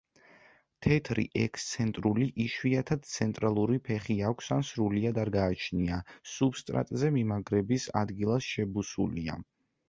[0.83, 6.01] თეთრი, ექსცენტრული, იშვიათად ცენტრალური ფეხი აქვს ან სრულიად არ გააჩნია;
[6.33, 9.39] სუბსტრატზე მიმაგრების ადგილას შებუსულია.